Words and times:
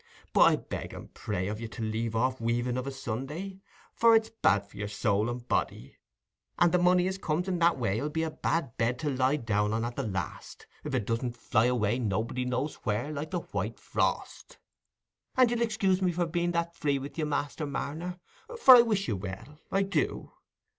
But 0.33 0.39
I 0.41 0.55
beg 0.55 0.93
and 0.95 1.13
pray 1.13 1.47
of 1.47 1.61
you 1.61 1.67
to 1.67 1.83
leave 1.83 2.15
off 2.15 2.41
weaving 2.41 2.75
of 2.75 2.87
a 2.87 2.91
Sunday, 2.91 3.61
for 3.93 4.15
it's 4.15 4.31
bad 4.31 4.65
for 4.67 4.87
soul 4.87 5.29
and 5.29 5.47
body—and 5.47 6.71
the 6.71 6.79
money 6.79 7.05
as 7.07 7.19
comes 7.19 7.47
i' 7.47 7.51
that 7.51 7.77
way 7.77 7.99
'ull 8.01 8.09
be 8.09 8.23
a 8.23 8.31
bad 8.31 8.75
bed 8.77 8.97
to 8.97 9.11
lie 9.11 9.35
down 9.35 9.73
on 9.73 9.85
at 9.85 9.95
the 9.95 10.07
last, 10.07 10.65
if 10.83 10.95
it 10.95 11.05
doesn't 11.05 11.37
fly 11.37 11.65
away, 11.67 11.99
nobody 11.99 12.45
knows 12.45 12.77
where, 12.77 13.11
like 13.11 13.29
the 13.29 13.41
white 13.41 13.79
frost. 13.79 14.57
And 15.37 15.51
you'll 15.51 15.61
excuse 15.61 16.01
me 16.01 16.11
being 16.31 16.53
that 16.53 16.73
free 16.75 16.97
with 16.97 17.19
you, 17.19 17.27
Master 17.27 17.67
Marner, 17.67 18.17
for 18.59 18.75
I 18.77 18.81
wish 18.81 19.07
you 19.07 19.15
well—I 19.17 19.83
do. 19.83 20.31